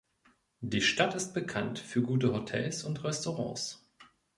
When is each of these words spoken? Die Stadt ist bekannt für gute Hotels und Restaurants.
Die 0.61 0.81
Stadt 0.81 1.13
ist 1.13 1.35
bekannt 1.35 1.77
für 1.77 2.01
gute 2.01 2.33
Hotels 2.33 2.83
und 2.85 3.03
Restaurants. 3.03 3.87